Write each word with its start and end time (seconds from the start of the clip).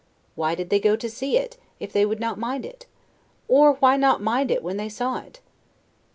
Why 0.33 0.55
did 0.55 0.71
they 0.71 0.79
go 0.79 0.95
to 0.95 1.09
see 1.11 1.37
it, 1.37 1.57
if 1.79 1.93
they 1.93 2.07
would 2.07 2.19
not 2.19 2.39
mind 2.39 2.65
it? 2.65 2.87
or 3.47 3.73
why 3.73 3.97
not 3.97 4.19
mind 4.19 4.49
it 4.49 4.63
when 4.63 4.77
they 4.77 4.89
saw 4.89 5.19
it? 5.19 5.41